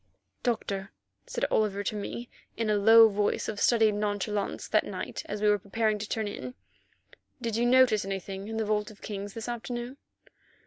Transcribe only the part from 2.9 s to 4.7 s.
voice of studied nonchalance